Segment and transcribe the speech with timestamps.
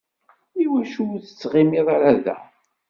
[0.63, 2.37] Iwacu ur tettɣimiḍ ara da?